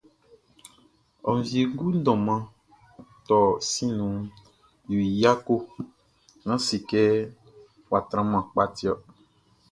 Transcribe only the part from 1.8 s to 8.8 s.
Mʼdôman Torh Siʼn nouh, yo y yako...Nan sékê, wa tranman pka